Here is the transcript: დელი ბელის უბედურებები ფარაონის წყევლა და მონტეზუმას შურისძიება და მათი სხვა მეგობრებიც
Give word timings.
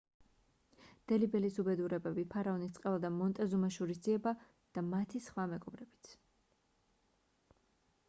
დელი 1.11 1.29
ბელის 1.35 1.59
უბედურებები 1.63 2.23
ფარაონის 2.33 2.73
წყევლა 2.79 3.03
და 3.05 3.13
მონტეზუმას 3.19 3.77
შურისძიება 3.79 4.35
და 4.79 4.87
მათი 4.91 5.25
სხვა 5.29 5.49
მეგობრებიც 5.57 6.15